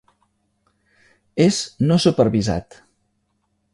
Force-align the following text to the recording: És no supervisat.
És 1.45 1.59
no 1.91 1.99
supervisat. 2.07 2.81